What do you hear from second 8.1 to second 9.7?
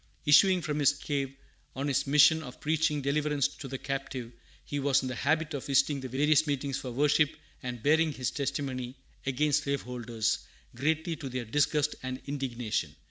his testimony against